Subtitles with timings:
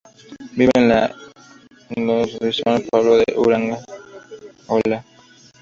[0.57, 1.11] Vive en la
[1.91, 3.79] Île Saint-Louis con Rusiñol, Pablo de Uranga.